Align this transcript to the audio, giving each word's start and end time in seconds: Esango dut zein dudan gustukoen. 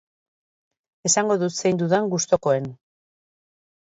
Esango 1.09 1.35
dut 1.43 1.59
zein 1.61 1.77
dudan 1.83 2.09
gustukoen. 2.15 2.65